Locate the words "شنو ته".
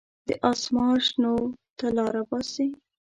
1.07-1.87